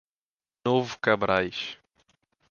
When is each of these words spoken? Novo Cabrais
Novo 0.65 0.97
Cabrais 0.97 1.77